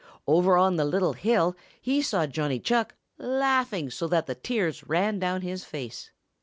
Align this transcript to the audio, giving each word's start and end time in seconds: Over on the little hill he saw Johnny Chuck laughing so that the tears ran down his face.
Over 0.25 0.57
on 0.57 0.77
the 0.77 0.83
little 0.83 1.13
hill 1.13 1.55
he 1.79 2.01
saw 2.01 2.25
Johnny 2.25 2.57
Chuck 2.59 2.95
laughing 3.19 3.91
so 3.91 4.07
that 4.07 4.25
the 4.25 4.33
tears 4.33 4.83
ran 4.85 5.19
down 5.19 5.41
his 5.43 5.63
face. 5.63 6.09